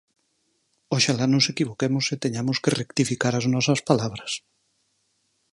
[0.95, 4.31] ¡Oxalá nos equivoquemos e teñamos que rectificar as nosas palabras!